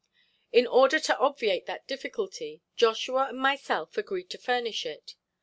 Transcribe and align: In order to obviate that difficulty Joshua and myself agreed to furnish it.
In 0.51 0.65
order 0.65 0.99
to 0.99 1.17
obviate 1.19 1.67
that 1.67 1.85
difficulty 1.87 2.63
Joshua 2.75 3.27
and 3.29 3.37
myself 3.37 3.95
agreed 3.99 4.31
to 4.31 4.39
furnish 4.39 4.83
it. 4.83 5.15